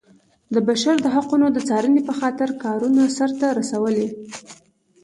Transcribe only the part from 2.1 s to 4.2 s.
خاطر کارونه سرته رسولي.